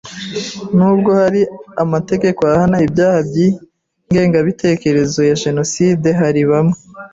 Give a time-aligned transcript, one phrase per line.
[0.77, 1.41] Nubwo hari
[1.83, 6.77] amategeko ahana ibyaha by ingengabitekerezo ya jenoside hari bamwe